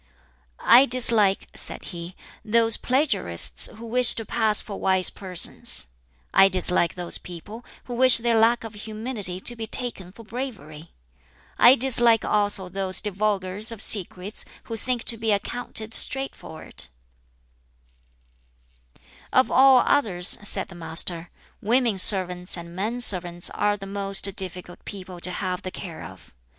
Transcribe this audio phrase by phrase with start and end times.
[0.59, 5.85] "I dislike," said he, "those plagiarists who wish to pass for wise persons.
[6.33, 10.91] I dislike those people who wish their lack of humility to be taken for bravery.
[11.59, 16.85] I dislike also those divulgers of secrets who think to be accounted straightforward."
[19.31, 21.29] "Of all others," said the Master,
[21.61, 26.33] "women servants and men servants are the most difficult people to have the care of.